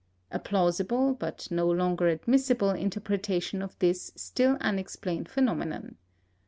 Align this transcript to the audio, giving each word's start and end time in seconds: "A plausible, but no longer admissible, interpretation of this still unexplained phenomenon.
"A 0.31 0.39
plausible, 0.39 1.13
but 1.13 1.47
no 1.51 1.67
longer 1.69 2.07
admissible, 2.07 2.71
interpretation 2.71 3.61
of 3.61 3.77
this 3.77 4.11
still 4.15 4.55
unexplained 4.59 5.29
phenomenon. 5.29 5.95